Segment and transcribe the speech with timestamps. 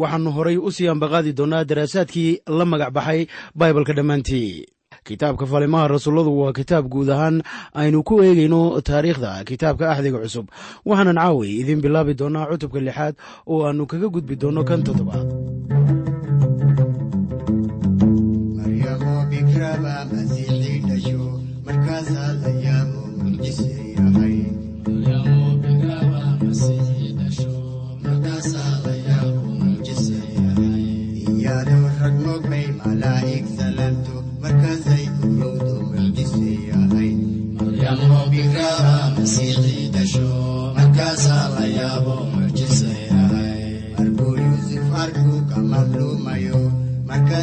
[0.00, 3.20] waxaannu horay u sii ambaqaadi doonnaa daraasaadkii la magac baxay
[3.58, 4.66] baibalka dhammaantii.
[5.08, 7.36] Kitaabka falimaha rasuulladu waa kitaab guud ahaan
[7.80, 10.46] aynu ku eegayno taariikhda kitaabka axdiga cusub.
[10.88, 13.14] Waxaanan caaway idiin bilaabi doonnaa cutubka lixaad
[13.52, 15.28] oo aannu kaga gudbi doonno kan toddobaad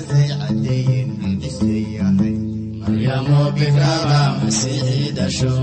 [0.05, 1.09] waxay cadeeyeen
[1.47, 2.33] is leeyahay
[2.81, 5.53] maryaamo bikraba masiixii dhasho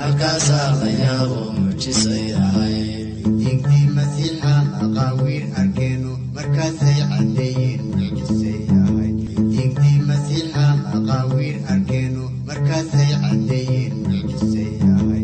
[0.00, 2.78] halkaasaa layaabo muujisay ahay
[3.42, 7.82] digdii masiixa aqaawiil arkeeno markaasay cadeeyeen
[8.22, 9.10] is leeyahay
[9.54, 10.66] digdii masiixa
[10.96, 13.94] aqaawiil arkeeno markaasay cadeeyeen
[14.34, 15.22] is leeyahay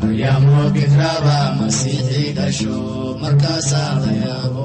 [0.00, 2.76] maryaamo bikraba masiixii dhasho
[3.22, 4.64] markaasaa layaabo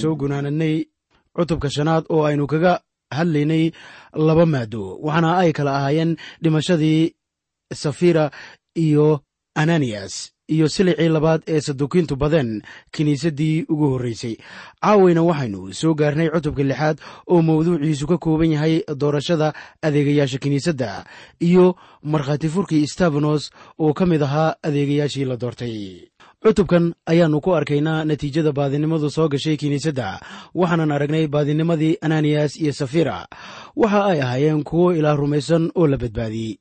[0.00, 0.76] soo gunaanadnay
[1.36, 2.72] cutubka shanaad oo aynu kaga
[3.16, 3.64] hadlaynay
[4.26, 4.82] laba maado.
[5.06, 7.14] Waxaana ay kala ahaayeen dhimashadii
[7.82, 8.30] safira
[8.84, 9.20] iyo
[9.54, 10.14] ananiyas
[10.54, 12.62] iyo silicii labaad ee saduukiintu badeen
[12.94, 14.34] kiniisaddii ugu horreysay.
[14.82, 16.96] Caawayna waxaynu soo gaarnay cutubka lixaad
[17.32, 21.04] oo mawduuciisu ka kooban yahay doorashada adeegayaasha kiniisadda
[21.48, 25.76] iyo markhaati furkii stefanos oo ka mid ahaa adeegayaashii la doortay
[26.42, 30.20] cutubkan ayaannu ku arkaynaa natiijada baadinimadu soo gashay kiniisadda.
[30.54, 33.26] Waxaanan aragnay baadinimadii ananiyas iyo safira.
[33.76, 36.58] Waxa ay ahaayeen kuwo ilaah rumaysan oo la badbaadiyey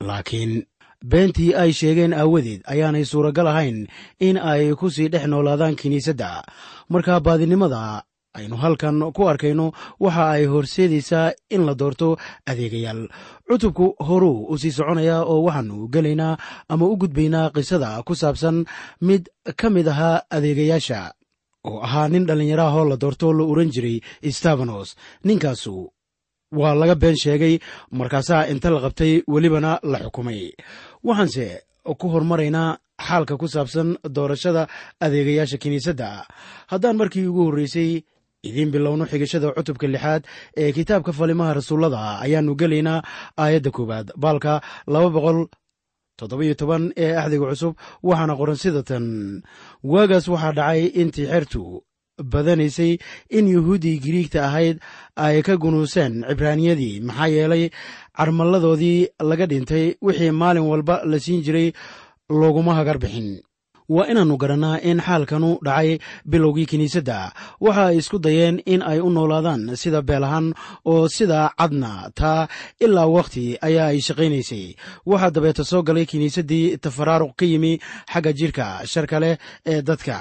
[0.00, 0.64] laakiin
[1.04, 3.88] beentii ay sheegeen aawadeed ayaanay suuragal ahayn
[4.20, 6.44] in ay ku sii dhex noolaadaan kiniisadda.
[6.88, 8.02] Marka baadinimada
[8.38, 12.16] aynu halkan ku arkayno waxa ay horseedaysaa in la doorto
[12.46, 13.08] adeegayaal.
[13.48, 16.36] Cutubku horuu u sii soconayaa oo waxaannu gelaynaa
[16.68, 18.64] ama u gudbaynaa qisada ku saabsan
[19.00, 19.22] mid
[19.60, 21.00] ka mid ahaa adeegayaasha
[21.68, 24.00] oo ahaa nin dhallinyaraahoo la doorto la oran jiray
[24.30, 24.88] stefanos
[25.24, 25.74] ninkaasu
[26.60, 27.58] waa laga been sheegay
[27.98, 30.42] markaasaa inta la qabtay welibana la xukumay.
[31.06, 31.46] Waxaanse
[31.98, 34.62] ku hormaraynaa xaalka ku saabsan doorashada
[35.04, 36.08] adeegayaasha kiniisadda.
[36.70, 38.02] Haddaan markii ugu horreysay
[38.48, 40.22] idiin bilowno xigashada cutubka lixaad
[40.56, 43.02] ee kitaabka falimaha rasuullada ayaannu gelaynaa
[43.42, 44.06] aayadda koowaad.
[44.22, 44.52] Baalka
[44.92, 45.38] laba boqol
[46.18, 47.74] toddobiyo toban ee axdiga cusub
[48.08, 49.06] waxaana qoran sida tan
[49.92, 51.62] waagaas waxaa dhacay intii xertu
[52.32, 52.92] badanaysay
[53.36, 54.76] in yuhuuddii giriigta ahayd
[55.24, 57.64] ay ka gunuuseen cibraaniyadii maxaa yeelay
[58.16, 58.98] carmalladoodii
[59.30, 61.68] laga dhintay wixii maalin walba la siin jiray
[62.40, 63.28] looguma hagar bixin
[63.94, 65.90] waa inaannu garannaa in xaalkanu dhacay
[66.30, 67.18] bilowgii kiniisadda.
[67.64, 70.46] Waxa ay isku dayeen in ay u noolaadaan sida beelahan
[70.92, 71.92] oo sida cadna.
[72.14, 72.48] Taa
[72.84, 74.64] ilaa wakhti ayaa ay shaqaynaysay.
[75.10, 77.72] Waxaa dabeeta soo galay kiniisaddii tafaraaruq ka yimi
[78.12, 79.34] xagga jidhka sharka leh
[79.66, 80.16] ee dadka.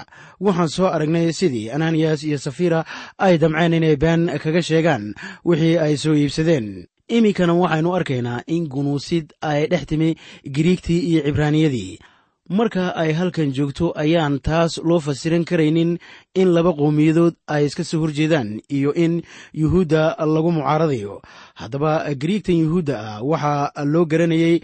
[0.46, 2.80] Waxaan soo aragnay sidii ananiyas iyo safira
[3.26, 5.14] ay damceen inay been kaga sheegaan
[5.46, 6.68] wixii ay soo iibsadeen.
[7.10, 10.10] Iminkana waxaynu arkaynaa in gunuusid ay dhex timi
[10.56, 12.00] giriigtii iyo cibraaniyadii
[12.50, 15.92] marka ay halkan joogto ayaan taas loo fasiran karaynin
[16.42, 19.22] in laba qowmiyadood ay iska soo horjeedaan iyo in
[19.54, 21.22] yuhuudda lagu mucaaradayo.
[21.56, 21.92] Haddaba
[22.22, 24.60] gariigtan yuhuudda ah waxaa loo garanayay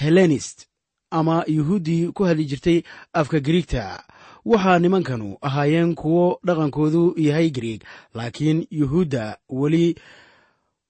[0.00, 0.66] helenist
[1.10, 2.82] ama yuhuuddii ku hadli jirtay
[3.12, 4.02] afka gariigta
[4.44, 7.82] waxaa nimankanu ahaayeen kuwo dhaqankoodu yahay gariig
[8.14, 9.94] laakiin yuhuudda weli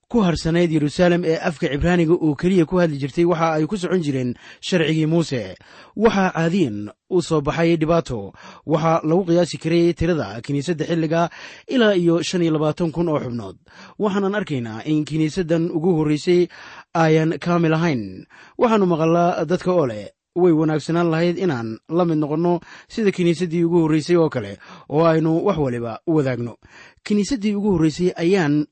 [0.09, 4.01] ku harsanayd yeruusaalem ee afka cibraaniga oo keliya ku hadli jirtay waxa ay ku socon
[4.01, 4.33] jireen
[4.65, 5.55] sharcigii muuse.
[5.97, 8.33] Waxaa caadiyan u soo baxay dhibaato.
[8.67, 11.29] Waxaa lagu qiyaasi karay tirada kiniisadda xilliga
[11.69, 13.57] ilaa iyo shan iyo labaatan kun oo xubnood.
[14.01, 16.49] Waxaanan arkaynaa in kiniisaddan ugu horreysay
[16.97, 18.25] ayan kaamil ahayn.
[18.57, 20.09] Waxaannu maqalaa dadka oo leh
[20.39, 24.57] way wanaagsanaan lahayd inaan la mid noqonno sida kiniisaddii ugu horreysay oo kale
[24.89, 26.57] oo aynu wax waliba wadaagno.
[27.05, 28.65] Kiniisaddii ugu horreysay ayaan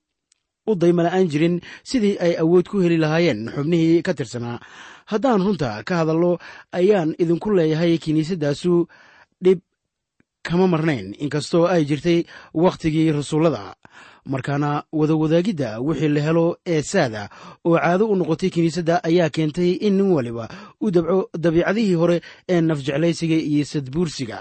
[0.67, 4.59] u daymala'aan jirin sidii ay awood ku heli lahaayeen xubnihii ka tirsanaa
[5.13, 6.39] haddaan runta ka hadallo
[6.73, 8.87] ayaan idinku leeyahay kiniisaddaasu
[9.45, 9.61] dhib
[10.43, 12.25] kama marnayn inkastoo ay jirtay
[12.55, 13.75] wakhtigii rasuullada.
[14.27, 17.29] Markaana wadawadaagidda wixii la helo ee saada
[17.65, 20.49] oo caado u noqotay kiniisadda ayaa keentay in nin waliba
[20.81, 24.39] u dabco dabiicadihii hore ee nafjeclaysiga iyo sadbuursiga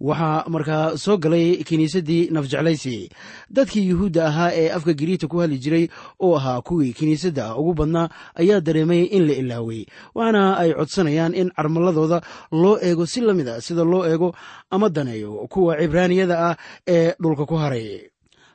[0.00, 3.08] waxaa markaa soo galay kiniisaddii nafjeclaysi.
[3.50, 5.88] Dadkii yuhuudda ahaa ee afka giriigta ku hadli jiray
[6.20, 11.50] oo ahaa kuwii kiniisadda ugu badnaa ayaa dareemay in la ilaaway waxaana ay codsanayaan in
[11.56, 12.20] carmalladooda
[12.52, 14.34] loo eego si la mid a sida loo eego
[14.70, 16.56] ama daneeyo kuwa cibraaniyada ah
[16.88, 18.08] ee dhulka ku haray.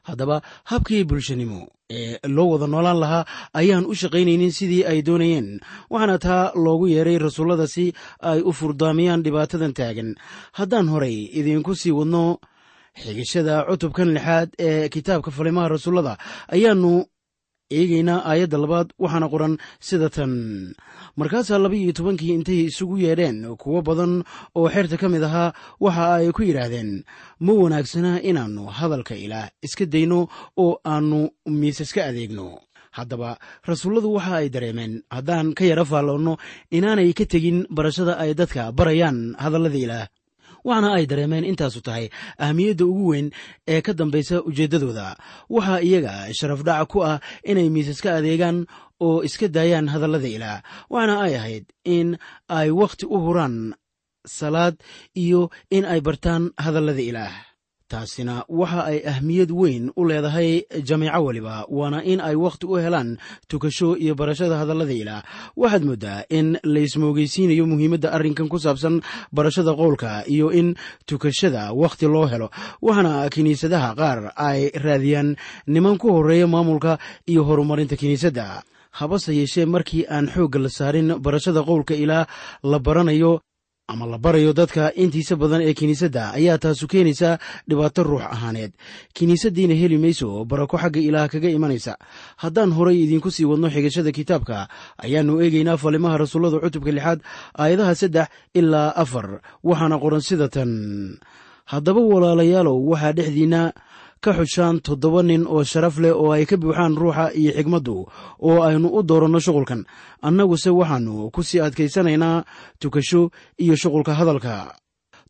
[0.04, 5.60] Haddaba habkii bulshanimo ee loo wada noolaan lahaa ayaan u shaqaynaynin sidii ay doonayeen.
[5.90, 10.16] Waxaana taa loogu yeeray rasuullada si ay u furdaamiyaan dhibaatadan taagan.
[10.58, 12.38] Haddaan horay idiinku sii wadno
[13.04, 16.18] xigashada cutubkan lixaad ee kitaabka falimaha rasuullada
[16.56, 17.06] ayaannu
[17.70, 19.54] eegaynaa aayadda labaad waxaana qoran
[19.88, 20.34] sida tan.
[21.20, 24.24] Markaasaa laba iyo tobankii intay isugu yeedheen kuwo badan
[24.56, 27.04] oo xerta ka mid ahaa waxa ay ku yidhaahdeen
[27.46, 30.28] ma wanaagsana inaannu hadalka ilaah iska dayno
[30.64, 31.30] oo aannu
[31.60, 32.60] miisaska adeegno.
[32.98, 36.34] Haddaba rasuulladu waxa ay dareemeen haddaan ka yara faalloonno
[36.78, 40.08] inaanay ka tegin barashada ay dadka barayaan hadallada ilaah
[40.68, 42.06] waxaana ay dareemeen intaasu tahay
[42.46, 43.28] ahmiyadda ugu weyn
[43.74, 45.08] ee ka dambaysa ujeeddadooda.
[45.56, 47.18] Waxaa iyaga sharafdhac ku ah
[47.52, 48.58] inay miisaska adeegaan
[49.06, 50.60] oo iska daayaan hadallada ilaah
[50.94, 51.66] waxaana ay ahayd
[51.98, 52.08] in
[52.60, 53.56] ay wakhti u huraan
[54.38, 54.76] salaad
[55.24, 55.42] iyo
[55.78, 57.34] in ay bartaan hadallada ilaah
[57.92, 63.18] taasina waxa ay ahmiyad weyn u leedahay jamiico weliba waana in ay wakhti u helaan
[63.48, 65.22] tukasho iyo barashada hadallada ilaah
[65.58, 69.02] waxaad mooddaa in laysmoogeysiinayo muhiimadda arrinkan ku saabsan
[69.32, 72.50] barashada qowlka iyo in tukashada wakhti loo helo.
[72.82, 75.36] Waxaana kiniisadaha qaar ay raadiyaan
[75.68, 76.98] niman ku horreeya maamulka
[77.30, 78.64] iyo horumarinta kiniisadda
[79.00, 82.26] habase yeeshee markii aan xoogga la saarin barashada qowlka ilaah
[82.64, 83.42] la baranayo
[83.88, 87.38] ama la barayo dadka intiisa badan ee kiniisadda ayaa taasu keenaysaa
[87.70, 88.72] dhibaato ruux ahaaneed.
[89.14, 91.94] Kiniisaddiina heli mayso barako xagga ilaah kaga imanaysa.
[92.42, 94.68] Haddaan horay idiinku sii wadno xigashada kitaabka
[95.06, 97.20] ayaannu eegaynaa falimaha rasuullada cutubka lixaad
[97.62, 98.28] aayadaha saddex
[98.60, 100.72] ilaa afar waxaana qoran sida tan.
[101.72, 103.62] Haddaba walaalayaalow waxaa dhexdiinna
[104.24, 107.96] ka xushaan toddoba nin oo sharaf leh oo ay ka buuxaan ruuxa iyo xigmaddu
[108.48, 109.82] oo aynu u dooranno shuqulkan.
[110.28, 112.44] Annaguse waxaannu ku sii adkaysanaynaa
[112.82, 113.30] tukasho
[113.64, 114.76] iyo shuqulka hadalka.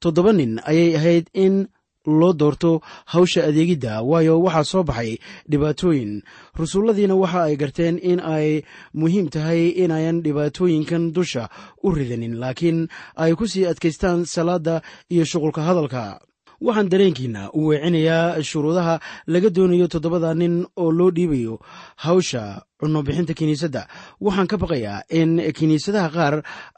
[0.02, 1.68] Toddoba nin ayay ahayd in
[2.06, 5.18] loo doorto hawsha adeegidda waayo waxaa soo baxay
[5.50, 6.22] dhibaatooyin.
[6.60, 8.62] Rasuulladiina waxa ay garteen in ay
[8.94, 11.50] muhiim tahay inayan dhibaatooyinkan dusha
[11.84, 12.88] u ridanin laakiin
[13.24, 16.22] ay ku sii adkaystaan salaadda iyo shuqulka hadalka
[16.66, 18.96] waxaan dareenkiina u weecinayaa shuruudaha
[19.34, 21.56] laga doonayo toddobada nin oo loo dhiibayo
[22.04, 22.42] hawsha
[22.80, 23.82] cunobixinta kiniisadda.
[24.26, 26.36] Waxaan ka baqayaa in kiniisadaha qaar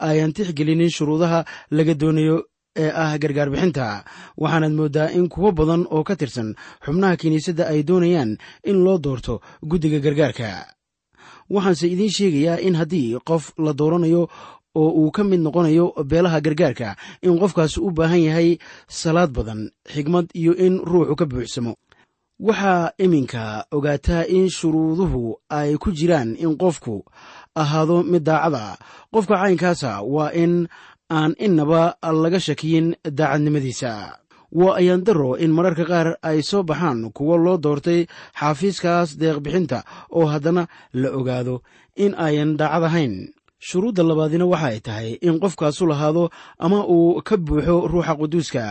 [0.10, 1.40] ayan tixgelinin shuruudaha
[1.78, 2.38] laga doonayo
[2.84, 3.86] ee ah gargaar bixinta
[4.42, 6.50] waxaanaad mooddaa in kuwo badan oo ka tirsan
[6.86, 8.32] xubnaha kiniisadda ay doonayaan
[8.70, 9.34] in loo doorto
[9.70, 10.50] guddiga gargaarka.
[11.50, 14.28] Waxaanse idiin sheegayaa in haddii qof la dooranayo
[14.80, 16.90] oo uu ka mid noqonayo beelaha gargaarka
[17.26, 18.50] in qofkaasi u baahan yahay
[19.00, 19.62] salaad badan
[19.94, 21.74] xigmad iyo in ruuxu ka buuxsamo.
[22.48, 23.44] Waxaa iminka
[23.76, 26.96] ogaataa in shuruuduhu ay ku jiraan in qofku
[27.62, 28.78] ahaado mid daacada.
[29.14, 30.54] Qofka caynkaasa waa in
[31.18, 31.82] aan innaba
[32.24, 33.92] laga shakiyin daacadnimadiisa.
[34.60, 38.02] Waa ayaan daro in mararka qaar ay soo baxaan kuwo loo doortay
[38.40, 39.80] xaafiiskaas deeqbixinta
[40.18, 40.64] oo haddana
[41.02, 41.56] la ogaado
[42.04, 43.14] in ayan daacad ahayn
[43.68, 46.24] shuruudda labaadina waxa ay tahay in qofkaasu lahaado
[46.66, 48.64] ama uu ka buuxo ruuxa quduuska.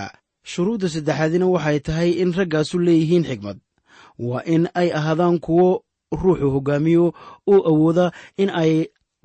[0.51, 3.59] Shuruudda saddexaadina waxay tahay in raggaasu leeyihiin xigmad.
[4.19, 5.69] Waa in ay ahaadaan kuwo
[6.21, 7.05] ruuxu hoggaamiyo
[7.53, 8.07] oo awooda
[8.43, 8.73] in ay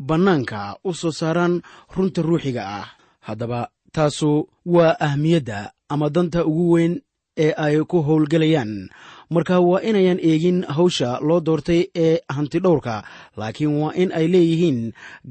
[0.07, 1.61] bannaanka u soo saaraan
[1.95, 2.87] runta ruuxiga ah.
[3.27, 3.59] Haddaba
[3.95, 6.93] taasu waa ahmiyadda ama danta ugu weyn
[7.37, 8.89] ee ay ku howlgelayaan
[9.31, 12.95] marka waa inayan eegin hawsha loo doortay ee hantidhowrka
[13.39, 14.79] laakiin waa in ay leeyihiin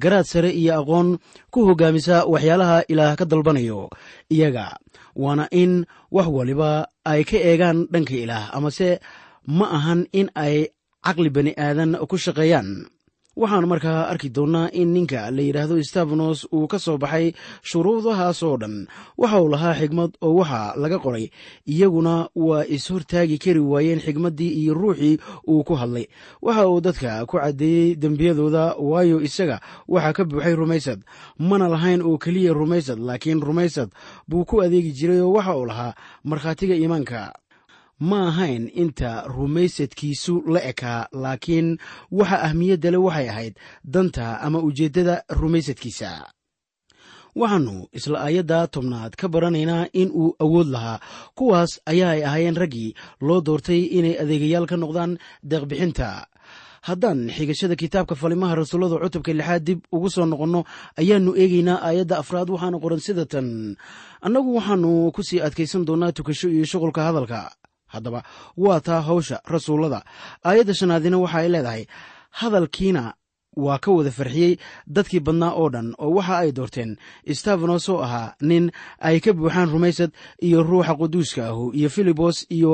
[0.02, 1.09] garaad sare iyo aqoon
[1.52, 3.80] ku hoggaamisa waxyaalaha ilaah ka dalbanayo.
[4.35, 4.66] Iyaga
[5.23, 5.73] waana in
[6.16, 6.71] wax waliba
[7.12, 8.88] ay ka eegaan dhanka ilaah amase
[9.59, 10.57] ma ahan in ay
[11.04, 12.69] caqli bani aadan ku shaqeeyaan
[13.40, 17.26] waxaan markaa arki doonnaa in ninka la yidhaahdo stefanos uu ka soo baxay
[17.68, 18.87] shuruudahaas oo dhan.
[19.20, 21.26] Waxa uu lahaa xigmad oo waxa laga qoray
[21.73, 25.18] iyaguna waa is-hortaagi kari waayeen xigmaddii iyo ruuxii
[25.49, 26.06] uu ku hadlay.
[26.42, 31.00] Waxa uu dadka ku caddeeyey dembiyadooda waayo isaga waxaa ka buuxay rumaysad.
[31.38, 33.88] Mana lahayn oo keliya rumaysad laakiin rumaysad
[34.28, 35.94] buu ku adeegi jiray oo waxa uu lahaa
[36.25, 37.32] markhaatiga iimaanka
[38.00, 41.69] ma ahayn inta rumaysadkiisu la ekaa laakiin
[42.19, 43.54] waxa ahmiyadda le waxay ahayd
[43.85, 46.11] danta ama ujeeddada rumaysadkiisa.
[47.40, 50.99] Waxaannu isla aayadda tobnaad ka baranaynaa in uu awood lahaa.
[51.38, 52.95] Kuwaas ayaa ay ahaayeen raggii
[53.26, 55.12] loo doortay inay adeegayaal ka noqdaan
[55.50, 56.26] deeqbixinta.
[56.88, 60.61] Haddaan xigashada kitaabka falimaha rasuullada cutubka lixaad dib ugu soo noqonno
[61.00, 63.76] ayaannu eegaynaa aayadda afraad waxaana qoran sida tan
[64.26, 67.52] annagu waxaannu ku sii adkaysan doonnaa tukasho iyo shuqulka hadalka
[67.92, 68.20] haddaba.
[68.56, 70.00] Waa taa hawsha rasuullada.
[70.44, 71.82] Aayadda shanaadina waxa ay leedahay
[72.38, 73.14] hadalkiina
[73.56, 74.52] waa ka wada farxiyey
[74.87, 76.90] dadkii badnaa oo dhan oo waxa ay doorteen
[77.38, 78.70] stefanos oo ahaa nin
[79.09, 80.11] ay ka buuxaan rumaysad
[80.47, 82.73] iyo ruuxa quduuska ahu iyo filibos iyo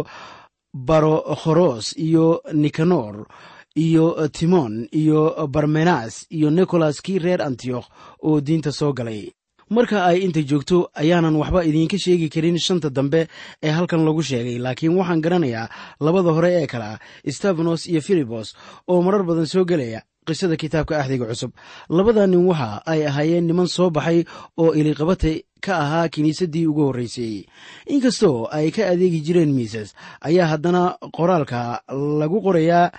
[0.90, 3.26] barokhoros iyo nikanor
[3.74, 7.88] iyo timon iyo barmenas iyo nicolas kii reer antiyokh
[8.22, 9.32] oo diinta soo galay
[9.70, 13.26] marka ay inta joogto ayaanan waxba idiinka sheegi karin shanta dambe
[13.62, 14.58] ee halkan lagu sheegay.
[14.58, 15.68] Laakiin waxaan garanayaa
[16.00, 16.98] labada hore ee kale ah
[17.36, 18.54] stefanos iyo filibos
[18.88, 21.50] oo marar badan soo gelaya qisada kitaabka axdiga cusub.
[21.90, 24.24] Labada nin waxa ay ahaayeen niman soo baxay
[24.58, 25.32] oo iliqabata
[25.64, 27.46] ka ahaa kiniisaddii ugu horreysay.
[27.90, 30.82] Inkastoo ay ka adeegi jireen miisas ayaa haddana
[31.16, 31.82] qoraalka
[32.20, 32.90] lagu qorayaa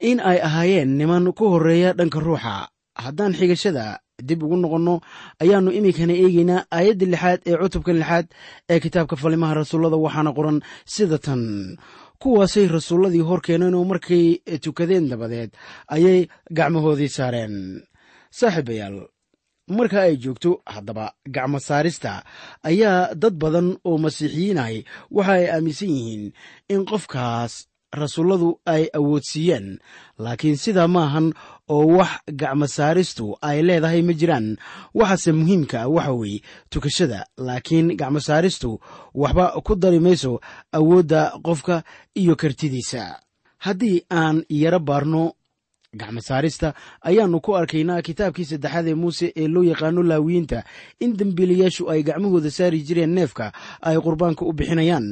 [0.00, 2.68] in ay ahaayeen niman ku horreeya dhanka ruuxa.
[2.98, 4.94] Haddaan xigashada dib ugu noqonno
[5.42, 8.26] ayaannu iminkana eegeynaa aayadda lixaad ee cutubka lixaad
[8.72, 10.58] ee kitaabka falimaha rasuullada waxaana qoran
[10.94, 11.42] sida tan
[12.22, 14.24] kuwaasay rasuulladii hor keeneen oo markay
[14.64, 15.50] tukadeen dabadeed
[15.94, 16.20] ayay
[16.56, 17.54] gacmahoodii saareen.
[18.38, 18.96] Saaxiibayaal
[19.76, 22.12] marka ay joogto haddaba gacmo saarista
[22.70, 24.76] ayaa dad badan oo masiixiyiinahay
[25.16, 26.24] waxa ay aaminsan yihiin
[26.72, 29.78] in qofkaas rasuulladu ay awoodsiiyeen.
[30.18, 31.32] Laakiin sidaa maahan
[31.68, 34.56] oo wax gacmo saaristu ay leedahay ma jiraan.
[34.94, 36.40] Waxaase muhiimka waxa weeye
[36.70, 37.26] tukashada.
[37.36, 38.80] Laakiin gacmo saaristu
[39.14, 40.40] waxba ku dari mayso
[40.72, 41.82] awoodda qofka
[42.14, 43.20] iyo kartidiisa.
[43.58, 45.32] Haddii aan yaro baarno
[46.00, 46.68] gacmo saarista
[47.08, 50.58] ayaannu ku arkaynaa kitaabkii saddexaad ee muuse ee loo yaqaano laawiyiinta.
[51.04, 53.46] In dembiilayaashu ay gacmahooda saari jireen neefka
[53.88, 55.06] ay qurbaanka u bixinayaan.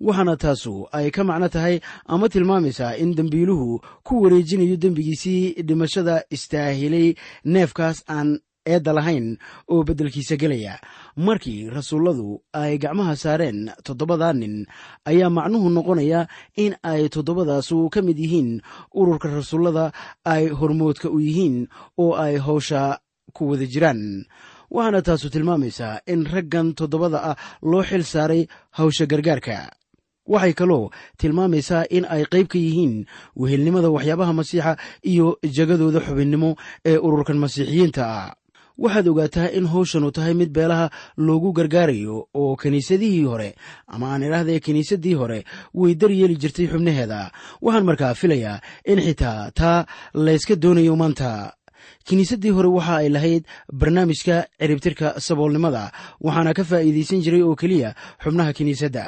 [0.00, 7.14] Waxaana taasu ay ka macno tahay ama tilmaamaysaa in dembiiluhu ku wareejinayo dembigiisii dhimashada istaahilay
[7.44, 9.36] neefkaas aan eedda lahayn
[9.68, 10.78] oo beddelkiisa gelaya.
[11.16, 14.66] Markii rasuulladu ay gacmaha saareen toddobadaa nin
[15.04, 16.26] ayaa macnuhu noqonaya
[16.56, 18.60] in ay toddobadaasu ka mid yihiin
[18.94, 19.92] ururka rasuullada
[20.24, 22.98] ay hormoodka u yihiin oo ay howsha
[23.32, 24.24] ku wada jiraan.
[24.72, 28.46] Waxaana taasu tilmaamaysaa in raggan toddobada ah loo xil saaray
[28.78, 29.68] hawsha gargaarka.
[30.32, 30.88] Waxay kaloo
[31.20, 33.04] tilmaamaysaa in ay qayb ka yihiin
[33.36, 34.72] wehelnimada waxyaabaha masiixa
[35.04, 36.50] iyo jegadooda xubinnimo
[36.90, 38.30] ee ururkan masiixiyiinta ah
[38.78, 43.54] waxaad ogaataa in howshanu tahay mid beelaha loogu gargaarayo oo kiniisadihii hore
[43.86, 47.30] ama aan idhaahda kiniisadii hore way daryeeli jirtay xubnaheeda.
[47.62, 51.52] Waxaan markaa filayaa in xitaa taa layska doonayo maanta
[52.08, 53.44] kiniisaddii hore waxa ay lahayd
[53.80, 59.04] barnaamijka ciribtirka saboolnimada waxaana ka faa'iidaysan jiray oo keliya xubnaha kiniisadda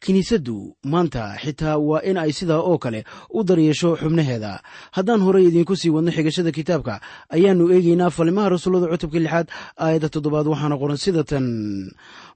[0.00, 0.56] kiniisaddu
[0.92, 3.04] maanta xitaa waa in ay sidaa oo kale
[3.36, 4.52] u daryeesho xubnaheeda.
[4.96, 6.94] Haddaan horey idiinku sii wadno xigashada kitaabka
[7.36, 9.46] ayaannu eegaynaa falimaha rasuullada cutubka lixaad
[9.76, 11.46] aayadda toddobaad waxaana qoran sida tan.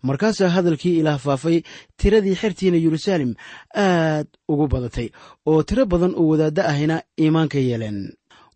[0.02, 1.62] Markaasaa hadalkii ilaah faafay
[1.96, 3.32] tiradii xertiina yeruusaalem
[3.74, 5.08] aad ugu badatay
[5.48, 8.12] oo tiro badan oo wadaadda ahayna iimaanka yeeleen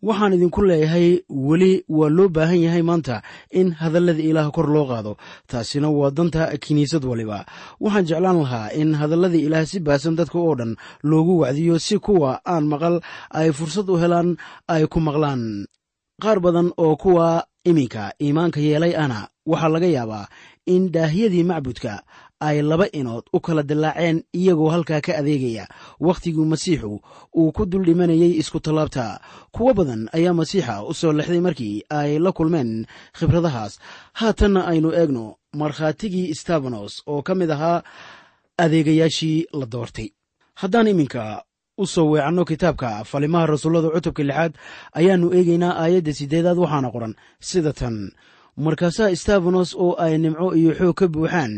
[0.07, 3.21] waxaan idinku leeyahay weli waa loo baahan yahay maanta
[3.59, 5.17] in hadallada ilaah kor loo qaado.
[5.49, 7.45] Taasina waa danta kiniisad waliba.
[7.83, 10.71] Waxaan jeclaan lahaa in hadallada ilaah si baasan dadka oo dhan
[11.09, 12.95] loogu wacdiyo si kuwa aan maqal
[13.39, 14.29] ay fursad u helaan
[14.73, 15.67] ay ku maqlaan.
[16.23, 20.25] Qaar badan oo kuwa iminka iimaanka yeelay ana waxaa laga yaabaa
[20.73, 21.93] in daahiyadii macbudka
[22.39, 25.65] ay laba inood u kala dillaaceen iyagoo halkaa ka adeegaya.
[25.99, 27.01] Wakhtigii masiixu
[27.35, 29.19] uu ku dul dhimanayay isku tallaabta.
[29.51, 32.85] Kuwo badan ayaa masiixa u soo lexday markii ay la kulmeen
[33.17, 33.73] khibradahaas.
[34.19, 37.83] Haatanna aynu eegno markhaatigii stabanos oo ka mid ahaa
[38.57, 40.09] adeegayaashii la doortay.
[40.55, 41.43] Haddaan iminka
[41.77, 44.53] u soo weecanno kitaabka falimaha rasuullada cutubka lixaad
[44.99, 47.13] ayaannu eegaynaa aayadda siddeedaad waxaana qoran.
[47.39, 48.11] Sida tan
[48.65, 51.53] markaasaa stabanos oo ay nimco iyo xoog ka buuxaan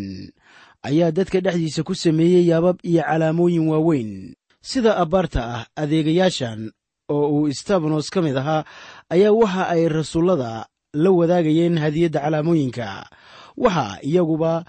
[0.84, 4.34] ayaa dadka dhexdiisa ku sameeyey yaabab iyo calaamooyin waaweyn.
[4.62, 6.72] Sida abbaarta ah adeegayaashan
[7.10, 8.66] oo uu stabanos ka mid ahaa
[9.10, 13.10] ayaa waxa ay rasuullada la wadaagayeen hadiyadda calaamooyinka.
[13.58, 14.66] Waxaa iyaguba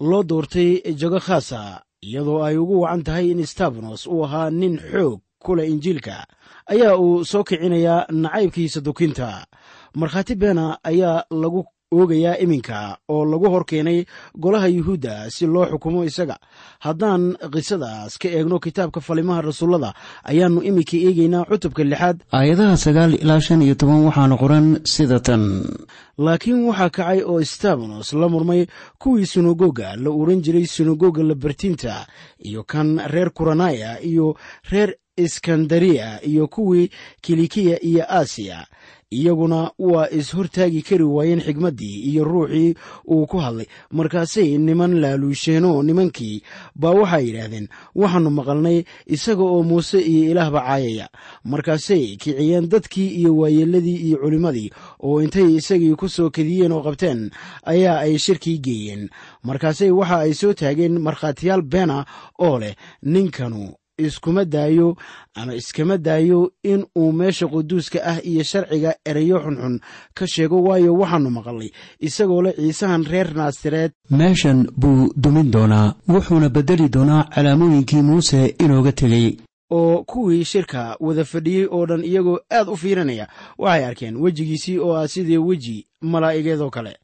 [0.00, 5.20] loo doortay jago khaasa iyadoo ay ugu wacan tahay in stabanos uu ahaa nin xoog
[5.42, 6.26] ku injiilka
[6.66, 9.46] ayaa uu soo kicinayaa nacaybkiisa dukinta
[9.94, 14.04] markhaati beena ayaa lagu oogayaa iminka oo lagu hor keenay
[14.42, 16.36] golaha yuhuudda si loo xukumo isaga.
[16.84, 19.90] Haddaan qisadaas ka eegno kitaabka falimaha rasuullada
[20.30, 22.16] ayaannu iminka eegaynaa cutubka lixaad.
[22.32, 25.42] Aayadaha sagaal ilaa shan iyo toban waxaana qoran sida tan.
[26.18, 28.66] Laakiin waxaa kacay oo stabanos la murmay
[28.98, 32.06] kuwii sunagoga la oran jiray sunagoga labartinta
[32.48, 34.36] iyo kan reer kuranaya iyo
[34.70, 38.66] reer iskandariya iyo kuwii kilikiya iyo aasiya
[39.18, 42.74] iyaguna waa is-hortaagi kari waayeen xigmaddii iyo ruuxii
[43.12, 43.66] uu ku hadlay.
[43.90, 46.42] Markaasay niman laaluusheenoo nimankii
[46.80, 47.66] baa waxay yidhaahdeen
[48.00, 51.06] waxaannu maqalnay isaga oo muuse iyo ilaahba caayaya.
[51.44, 54.70] Markaasay kiciyeen dadkii iyo waayeelladii iyo culimmadii
[55.06, 57.30] oo intay isagii ku soo kadiyeen oo qabteen
[57.72, 59.08] ayaa ay shirkii geeyeen.
[59.44, 62.04] Markaasay waxa ay soo taageen markhaatiyaal beena
[62.38, 64.96] oo leh ninkanu iskuma daayo
[65.34, 69.80] ama iskama daayo in uu meesha quduuska ah iyo sharciga ereyo xunxun
[70.14, 73.92] ka sheego waayo waxaannu maqalnay isagoo leh ciisahan reer naasareed.
[74.10, 79.36] Meeshan buu dumin doonaa wuxuuna beddeli doonaa calaamooyinkii muuse inooga tegey.
[79.70, 83.28] Oo kuwii shirka wada fadhiyey oo dhan iyagoo aad u fiirinaya
[83.58, 86.96] waxay arkeen wejigiisii oo ah sidii weji malaa'igeedoo kale.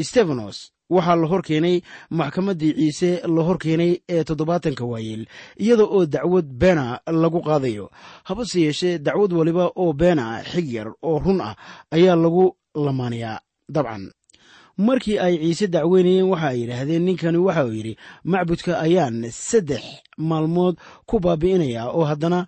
[0.00, 1.76] Stefanos waxaa la hor keenay
[2.18, 5.22] maxkamaddii ciise la hor keenay ee toddobaatanka waayeel
[5.64, 6.84] iyada oo dacwad beena
[7.22, 7.86] lagu qaadayo.
[8.28, 11.54] Habase yeeshee dacwad waliba oo beena xig yar oo run ah
[11.96, 12.44] ayaa lagu
[12.84, 13.38] lamaanayaa
[13.74, 14.04] dabcan
[14.86, 19.84] markii ay ciise dacweynayeen waxa ay yidhaahdeen ninkani waxa uu yidhi macbudka ayaan saddex
[20.28, 20.76] maalmood
[21.08, 22.40] ku baabi'inayaa oo haddana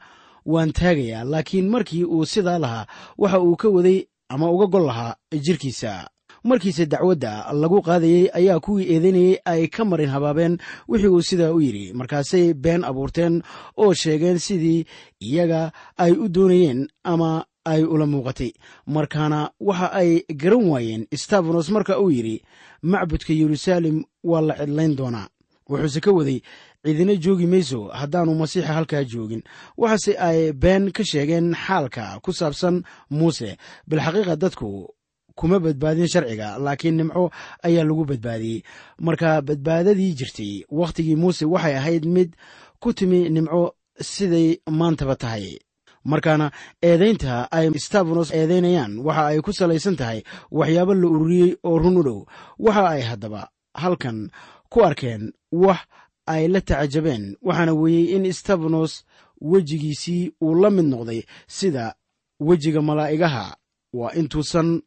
[0.52, 2.86] waan taagayaa laakiin markii uu sidaa lahaa
[3.18, 6.08] waxa uu ka waday ama uga gol lahaa jirkiisa
[6.44, 11.60] markiise dacwadda lagu qaadayey ayaa kuwii eedaynayey ay ka marin habaabeen wixii uu sidaa u
[11.60, 13.42] yidhi markaasay been abuurteen
[13.76, 14.84] oo sheegeen sidii
[15.20, 18.52] iyaga ay u doonayeen ama ay ula muuqatay.
[18.86, 22.42] Markaana waxa ay garan waayeen stafanos marka uu yidhi
[22.82, 25.28] macbudka yeruusaalem waa la cidlayn doonaa.
[25.68, 26.40] Wuxuuse ka waday
[26.84, 29.42] cidina joogi mayso haddaanu masiixa halkaa joogin.
[29.78, 33.56] Waxaase ay been ka sheegeen xaalka ku saabsan muuse
[33.88, 34.92] bilxaqiiqa dadku
[35.34, 37.30] kuma badbaadin sharciga laakiin nimco
[37.62, 38.62] ayaa lagu badbaadiyey.
[38.98, 42.36] Marka badbaadadii jirtay wakhtigii muuse waxay ahayd mid
[42.80, 45.58] ku timi nimco siday maantaba tahay.
[46.04, 46.50] Markaana
[46.82, 52.02] eedaynta ay stafanos eedaynayaan waxa ay ku salaysan tahay waxyaabo la ururiyey oo run u
[52.02, 52.20] dhow.
[52.58, 54.30] Waxa ay haddaba halkan
[54.72, 55.80] ku arkeen wax
[56.26, 59.04] ay la tacajabeen waxaana weeyey in stafanos
[59.40, 61.94] wejigiisii uu la mid noqday sida
[62.40, 63.56] wejiga malaa'igaha
[63.92, 64.82] waa intuusan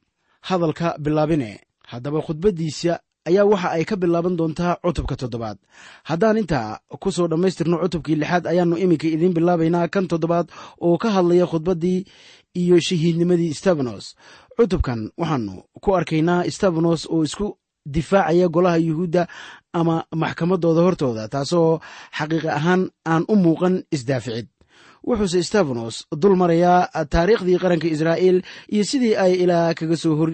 [0.47, 1.49] hadalka bilaabine.
[1.91, 2.93] Haddaba khudbaddiisa
[3.29, 5.57] ayaa waxa ay ka bilaaban doontaa cutubka toddobaad.
[6.09, 10.47] Haddaan intaa ku soo dhammaystirno cutubkii lixaad ayaannu iminka idiin bilaabaynaa kan toddobaad
[10.85, 11.99] oo ka hadlaya khudbaddii
[12.61, 14.05] iyo shahiidnimadii stefanos
[14.57, 17.47] cutubkan waxaannu ku arkaynaa stefanos oo isku
[17.95, 19.23] difaacaya golaha yuhuudda
[19.79, 21.71] ama maxkamaddooda hortooda taasoo
[22.17, 22.81] xaqiiqi ahaan
[23.11, 24.47] aan u muuqan isdaaficid
[25.07, 28.37] wuxuuse stefanos dul marayaa taariikhdii qaranka israa'iil
[28.73, 30.31] iyo sidii ay ilaa kaga soo hor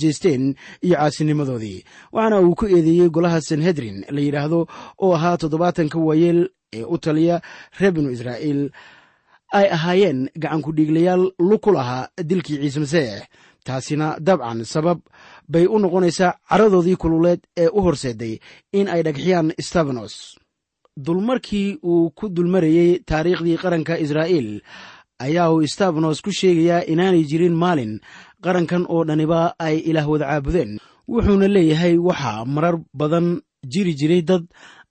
[0.00, 0.54] jeesteen
[0.86, 1.84] iyo caasinimadoodii.
[2.12, 4.60] Waxaana uu ku eedeeyey golaha sanhedrin la yidhaahdo
[5.04, 6.40] oo ahaa toddobaatanka waayeel
[6.78, 7.36] ee u taliya
[7.78, 8.62] reer binu israa'iil.
[9.58, 13.22] Ay ahaayeen gacanku dhiiglayaal lug ku lahaa dilkii ciise maseex.
[13.66, 14.98] Taasina dabcan sabab
[15.52, 18.34] bay u noqonaysaa caradoodii kululeed ee u horseeday
[18.72, 20.14] in ay dhagxiyaan stefanos
[20.96, 24.60] dulmarkii uu ku dulmarayey taariikhdii qaranka israa'iil
[25.18, 28.00] ayaa uu stefanos ku sheegayaa inaanay jirin maalin
[28.44, 30.78] qarankan oo dhaniba ay ilaah wada caabudeen.
[31.08, 33.40] Wuxuuna leeyahay waxaa marar badan
[33.72, 34.44] jiri jiray dad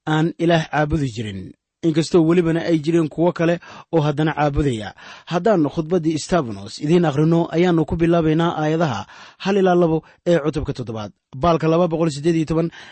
[0.08, 1.42] aan ilaah caabudi jirin
[1.84, 3.60] inkastoo welibana ay jireen kuwo kale
[3.92, 4.94] oo haddana caabudaya.
[5.26, 9.06] Haddaan khudbaddii stefanos idiin akhrino ayaannu ku bilaabaynaa aayadaha
[9.38, 11.12] hal ilaa labo ee cutubka toddobaad.
[11.36, 11.68] Baalka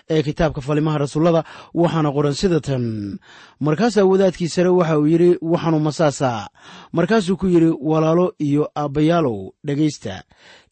[0.10, 3.20] ee kitaabka falimaha rasuullada waxaana qoran sida tan
[3.60, 6.48] markaasaa wadaadkii sare waxa uu yidhi waxaanu masaasaa.
[6.92, 10.24] Markaasuu ku yidhi walaalo iyo aabbayaalow dhegaysta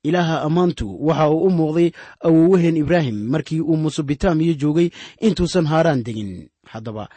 [0.03, 1.91] ilaaha ammaantu waxa uu u muuqday
[2.25, 4.89] awowaheen ibraahim markii uu musobitaamiyo joogay
[5.21, 6.49] intuusan haaraan degin.
[6.67, 7.07] Haddaba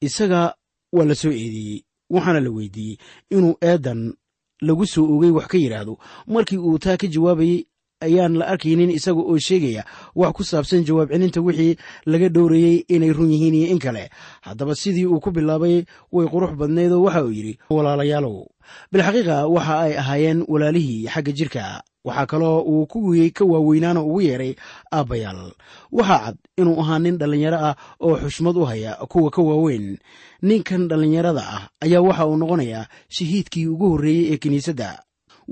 [0.00, 0.54] isaga
[0.92, 2.96] waa la soo eedeeyey waxaana la weydiiyey
[3.30, 4.14] inuu eedan
[4.60, 7.66] lagu soo ogay wax ka yidhaahdo markii uu taa ka jawaabayey
[8.00, 13.12] ayaan la arkaynin isaga oo sheegaya wax ku saabsan jawaab celinta wixii laga dhowrayey inay
[13.12, 14.10] run yihiin iyo in kale.
[14.42, 18.44] Haddaba sidii uu ku bilaabay way qurux badnaydoo waxa uu yidhi walaalayaalow.
[18.92, 21.82] Bilxaqiiqa waxa ay ahaayeen walaalihii xagga jirka.
[22.04, 24.54] Waxaa kaloo uu kuwii ka waaweynaana ugu yeedhay
[24.92, 25.52] aabbayaal
[25.92, 29.98] waxaa cad inuu ahaa nin dhallinyaro ah oo xushmad u haya kuwa ka waaweyn.
[30.42, 35.02] Ninkan dhallinyarada ah ayaa waxa uu noqonayaa shahiidkii ugu horreeyey ee kiniisadda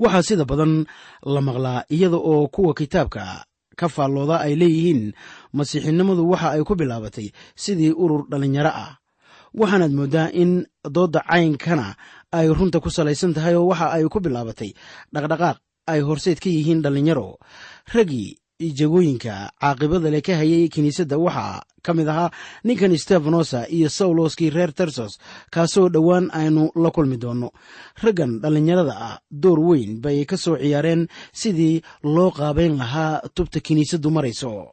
[0.03, 0.73] waxaa sida badan
[1.33, 3.23] la maqlaa iyada oo kuwa kitaabka
[3.79, 5.01] ka faallooda ay leeyihiin
[5.57, 7.27] masiixinimadu waxa ay ku bilaabatay
[7.63, 8.93] sidii urur dhallinyaro ah.
[9.55, 10.51] Waxaanaad mooddaa in
[10.95, 11.95] doodda caynkana
[12.37, 14.71] ay runta ku salaysan tahay oo waxa ay ku bilaabatay
[15.13, 15.57] dhaqdhaqaaq
[15.91, 17.39] ay horseed ka yihiin dhallinyaro
[17.95, 22.31] raggii jagooyinka caaqibada leh ka hayay kiniisadda waxaa ka mid ahaa
[22.63, 25.19] ninkan stefanosa iyo sawloskii reer tersos
[25.51, 27.51] kaasoo dhowaan aynu la kulmi doonno
[28.03, 34.09] raggan dhallinyarada ah door weyn bay ka soo ciyaareen sidii loo qaabayn lahaa tubta kiniisaddu
[34.09, 34.71] marayso.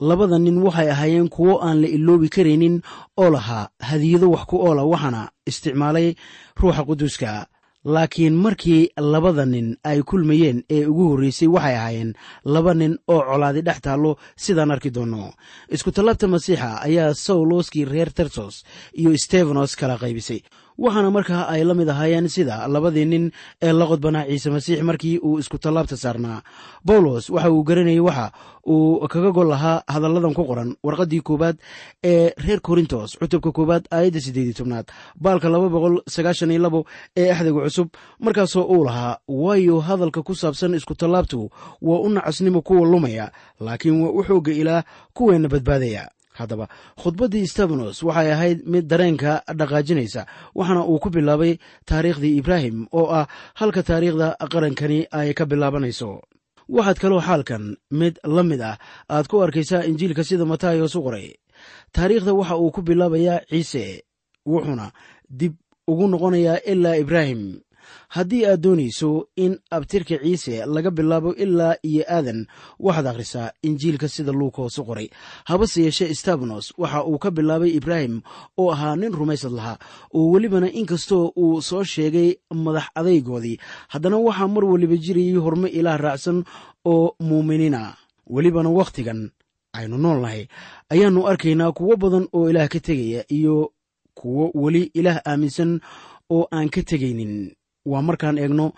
[0.00, 2.80] Labada nin waxay ahaayeen kuwo aan la iloobi karaynin
[3.16, 6.14] oo lahaa hadiyado wax ku oola waxaana isticmaalay
[6.60, 7.46] ruuxa quduuska
[7.84, 12.12] laakiin markii labada nin ay kulmayeen ee ugu horreysay waxay ahaayeen
[12.44, 15.32] laba nin oo colaadi dhex taallo sidaan arki doonno
[15.74, 18.64] iskutallabta masiixa ayaa sawloskii reer tersos
[19.00, 20.40] iyo stefanos kala qaybisay
[20.78, 23.24] waxaana markaa ay la mid ahaayeen sida labadii nin
[23.62, 26.42] ee la qodbanaa ciise masiix markii uu iskutallaabta saarnaa.
[26.84, 28.32] Bawlos waxa uu garanayay waxa
[28.66, 31.56] uu kaga gol lahaa hadalladan ku qoran warqaddii koowaad
[32.04, 34.86] ee reer korintos cutubka koowaad aayadda siddeedii tobnaad
[35.24, 36.80] baalka laba boqol sagaashan iyo labo
[37.16, 37.88] ee axdiga cusub
[38.24, 41.50] markaasoo uu lahaa waayo hadalka ku saabsan iskutallaabtu
[41.82, 43.30] waa u nacasnimo kuwa lumaya
[43.60, 44.82] laakiin waa u xoogga ilaah
[45.14, 46.66] kuweenna badbaadaya haddaba.
[47.02, 53.26] Khudbaddii stefanos waxay ahayd mid dareenka dhaqaajinaysa waxaana uu ku bilaabay taariikhdii ibraahim oo ah
[53.60, 56.20] halka taariikhda qarankani ay ka bilaabanayso.
[56.68, 58.76] Waxaad kaloo xaalkan mid la mid ah
[59.08, 61.28] aad ku arkaysaa injiilka sida matayos u qoray.
[61.92, 63.84] Taariikhda waxa uu ku bilaabayaa ciise
[64.46, 64.92] wuxuuna
[65.28, 65.54] dib
[65.90, 67.60] ugu noqonayaa ilaa ibraahim
[68.14, 72.46] haddii aad doonayso in abtirka ciise laga bilaabo ilaa iyo aadan
[72.80, 75.08] waxaad akhrisaa injiilka sida luukos u qoray.
[75.44, 78.20] Habase yeeshee stefanos waxa uu ka bilaabay ibraahim
[78.58, 79.78] oo ahaa nin rumaysad lahaa
[80.14, 82.30] oo welibana inkastoo uu soo sheegay
[82.64, 83.56] madax adaygoodii.
[83.88, 86.44] Haddana waxaa mar waliba jirayay hormo ilaah raacsan
[86.92, 87.96] oo muuminiina
[88.34, 89.20] welibana wakhtigan
[89.78, 90.42] aynu nool nahay.
[90.92, 93.72] Ayaannu arkaynaa kuwo badan oo ilaah ka tegaya iyo
[94.14, 95.80] kuwo weli ilaah aaminsan
[96.34, 97.34] oo aan ka tegaynin
[97.90, 98.72] waa markaan eegno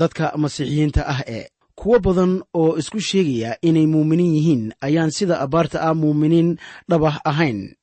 [0.00, 5.78] dadka masiixiyiinta ah ee kuwo badan oo isku sheegaya inay muuminiin yihiin ayaan sida abbaarta
[5.88, 6.56] ah muuminiin
[6.90, 7.74] dhabah ahayn.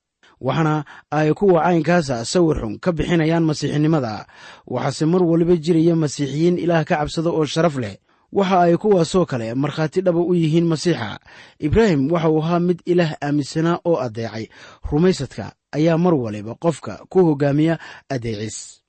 [0.42, 0.76] Waxaana
[1.12, 4.26] ay kuwa caynkaasa sawir xun ka bixinayaan masiixinimada.
[4.74, 7.96] Waxaase mar waliba jiraya masiixiyiin ilaah ka cabsada oo sharaf leh.
[8.34, 11.20] Waxa ay kuwaasoo kale markhaati dhaba u yihiin masiixa.
[11.60, 14.46] Ibraahim waxa uu ahaa mid ilaah aaminsanaa oo addeecay
[14.92, 17.78] rumaysadka ayaa mar waliba qofka ku hogaamiya
[18.10, 18.81] addeecis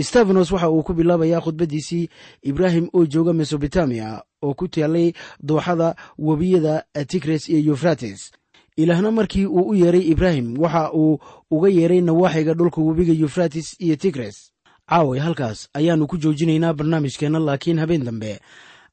[0.00, 2.08] stefanos waxa uu ku bilaabayaa khudbaddiisii
[2.42, 8.32] ibraahim oo jooga mesobotamiya oo ku taallay dooxada webiyada tigres iyo yufrates
[8.76, 11.18] ilaahna markii uu u yeeray ibraahim waxa uu
[11.50, 14.50] uga yeeray nawaaxiga dhulka webiga yufrates iyo tigres
[14.88, 18.40] caaway halkaas ayaannu ku joojinaynaa barnaamijkeenna laakiin habeen dambe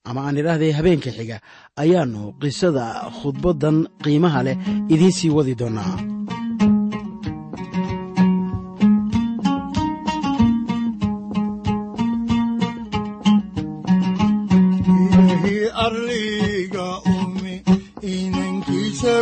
[0.04, 1.42] ama aan idhaahday habeenka xiga
[1.76, 2.86] ayaannu qisada
[3.22, 4.58] khudbaddan qiimaha leh
[4.90, 5.98] idiin sii wadi doonnaa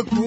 [0.08, 0.24] ku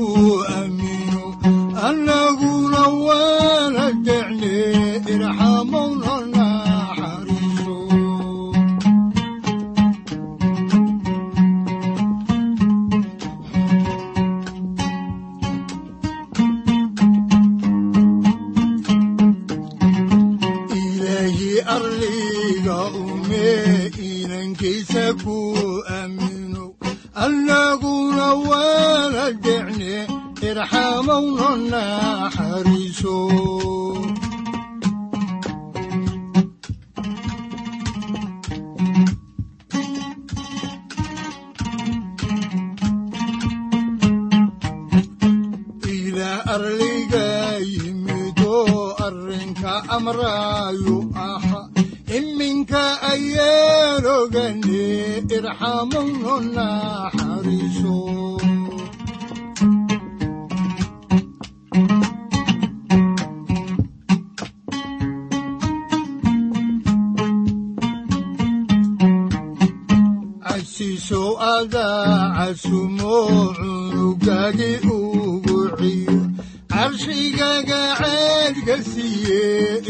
[71.69, 76.19] casumo cunugagi ugu ciyo.
[76.67, 79.81] Carshigaga ceedka siiye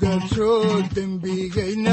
[0.00, 0.50] daadsho
[0.94, 1.89] dembigayna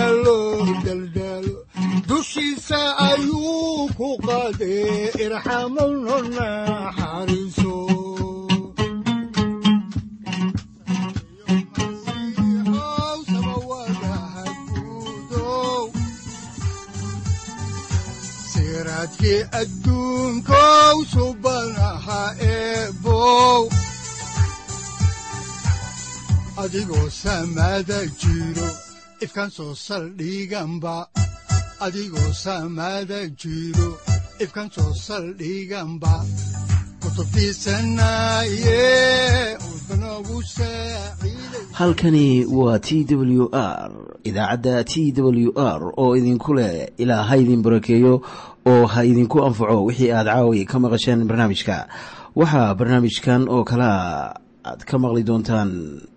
[27.22, 28.68] samaada jiro
[29.26, 30.96] ifkaan soo saldhiganba
[31.86, 33.90] adigoo samaada jiro
[34.44, 36.14] ifkaan soo saldhiganba
[41.72, 43.92] halkani waa t w r
[44.24, 48.22] idaacadda t w r oo idinku leh ilaa ha idin barakeeyo
[48.66, 51.88] oo ha idinku anfaco wixii aad caawi ka maqasheen barnaamijka.
[52.36, 54.34] Waxaa barnaamijkan oo kalea
[54.66, 56.02] aad ka maqli doontaan